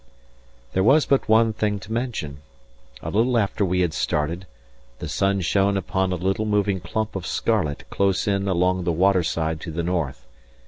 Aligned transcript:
There 0.73 0.81
was 0.83 1.05
but 1.05 1.29
one 1.29 1.53
thing 1.53 1.77
to 1.81 1.93
mention. 1.93 2.39
A 3.03 3.11
little 3.11 3.37
after 3.37 3.63
we 3.63 3.81
had 3.81 3.93
started, 3.93 4.47
the 4.97 5.07
sun 5.07 5.41
shone 5.41 5.77
upon 5.77 6.11
a 6.11 6.15
little 6.15 6.47
moving 6.47 6.79
clump 6.79 7.15
of 7.15 7.27
scarlet 7.27 7.87
close 7.91 8.27
in 8.27 8.47
along 8.47 8.83
the 8.83 8.91
water 8.91 9.21
side 9.21 9.61
to 9.61 9.71
the 9.71 9.83
north. 9.83 10.25